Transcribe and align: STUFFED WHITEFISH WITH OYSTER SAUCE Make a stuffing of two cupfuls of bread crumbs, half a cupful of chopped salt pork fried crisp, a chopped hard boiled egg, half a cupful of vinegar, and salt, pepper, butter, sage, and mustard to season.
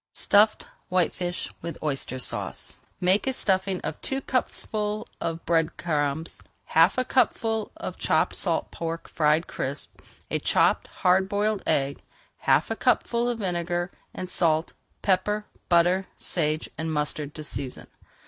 STUFFED 0.13 0.65
WHITEFISH 0.89 1.51
WITH 1.61 1.77
OYSTER 1.83 2.17
SAUCE 2.17 2.81
Make 2.99 3.27
a 3.27 3.33
stuffing 3.33 3.79
of 3.81 4.01
two 4.01 4.19
cupfuls 4.21 5.07
of 5.21 5.45
bread 5.45 5.77
crumbs, 5.77 6.41
half 6.65 6.97
a 6.97 7.05
cupful 7.05 7.71
of 7.77 7.99
chopped 7.99 8.35
salt 8.35 8.71
pork 8.71 9.07
fried 9.07 9.45
crisp, 9.45 10.01
a 10.31 10.39
chopped 10.39 10.87
hard 10.87 11.29
boiled 11.29 11.61
egg, 11.67 12.01
half 12.39 12.71
a 12.71 12.75
cupful 12.75 13.29
of 13.29 13.37
vinegar, 13.37 13.91
and 14.11 14.27
salt, 14.27 14.73
pepper, 15.03 15.45
butter, 15.69 16.07
sage, 16.17 16.67
and 16.79 16.91
mustard 16.91 17.35
to 17.35 17.43
season. 17.43 17.85